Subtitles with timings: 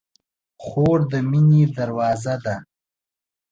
[0.63, 2.55] خور د مینې دروازه ده.